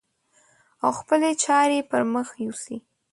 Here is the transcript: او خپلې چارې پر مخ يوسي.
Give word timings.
او 0.83 0.91
خپلې 0.99 1.31
چارې 1.43 1.79
پر 1.89 2.01
مخ 2.13 2.27
يوسي. 2.45 2.77